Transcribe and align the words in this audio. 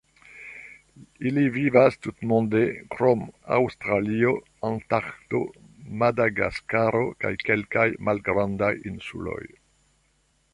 Ili 1.31 1.41
vivas 1.57 1.97
tutmonde 2.05 2.61
krom 2.95 3.21
Aŭstralio, 3.57 4.33
Antarkto, 4.71 5.43
Madagaskaro 6.05 7.03
kaj 7.25 7.33
kelkaj 7.45 7.87
malgrandaj 8.09 8.73
insuloj. 8.95 9.41